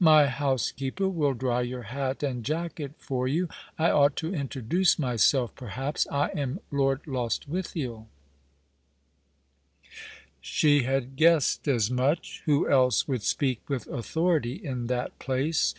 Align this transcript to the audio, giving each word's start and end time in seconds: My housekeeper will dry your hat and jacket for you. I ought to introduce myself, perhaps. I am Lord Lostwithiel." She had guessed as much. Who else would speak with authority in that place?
My 0.00 0.26
housekeeper 0.26 1.08
will 1.08 1.34
dry 1.34 1.60
your 1.60 1.82
hat 1.84 2.24
and 2.24 2.42
jacket 2.42 2.94
for 2.98 3.28
you. 3.28 3.48
I 3.78 3.92
ought 3.92 4.16
to 4.16 4.34
introduce 4.34 4.98
myself, 4.98 5.54
perhaps. 5.54 6.04
I 6.10 6.30
am 6.30 6.58
Lord 6.72 7.02
Lostwithiel." 7.06 8.08
She 10.40 10.82
had 10.82 11.14
guessed 11.14 11.68
as 11.68 11.92
much. 11.92 12.42
Who 12.46 12.68
else 12.68 13.06
would 13.06 13.22
speak 13.22 13.68
with 13.68 13.86
authority 13.86 14.54
in 14.54 14.88
that 14.88 15.16
place? 15.20 15.76